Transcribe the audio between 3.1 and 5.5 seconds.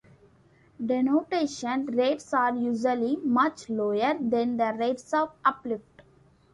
much lower than the rates of